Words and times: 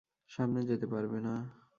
সামনে 0.31 0.61
যেতে 0.63 0.85
পারবে 0.87 1.19
না। 1.19 1.33